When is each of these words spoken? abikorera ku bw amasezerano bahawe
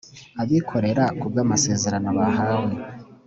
abikorera 0.41 1.03
ku 1.17 1.25
bw 1.31 1.35
amasezerano 1.45 2.09
bahawe 2.17 2.71